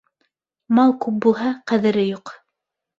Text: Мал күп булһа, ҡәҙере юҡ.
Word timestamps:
Мал 0.79 0.95
күп 1.05 1.21
булһа, 1.27 1.55
ҡәҙере 1.75 2.11
юҡ. 2.11 2.37